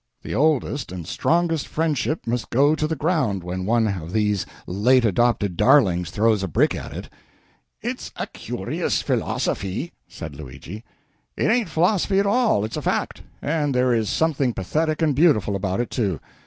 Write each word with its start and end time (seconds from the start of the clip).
The 0.23 0.33
oldest 0.33 0.91
and 0.91 1.05
strongest 1.05 1.67
friendship 1.67 2.25
must 2.25 2.49
go 2.49 2.73
to 2.73 2.87
the 2.87 2.95
ground 2.95 3.43
when 3.43 3.67
one 3.67 3.85
of 3.87 4.13
these 4.13 4.47
late 4.65 5.05
adopted 5.05 5.55
darlings 5.55 6.09
throws 6.09 6.41
a 6.41 6.47
brick 6.47 6.73
at 6.73 6.91
it." 6.91 7.07
"It's 7.83 8.11
a 8.15 8.25
curious 8.25 9.03
philosophy," 9.03 9.91
said 10.07 10.35
Luigi. 10.35 10.83
"It 11.37 11.51
ain't 11.51 11.67
a 11.69 11.71
philosophy 11.71 12.17
at 12.19 12.25
all 12.25 12.65
it's 12.65 12.77
a 12.77 12.81
fact. 12.81 13.21
And 13.43 13.75
there 13.75 13.93
is 13.93 14.09
something 14.09 14.55
pathetic 14.55 15.03
and 15.03 15.13
beautiful 15.13 15.55
about 15.55 15.79
it, 15.79 15.91
too. 15.91 16.19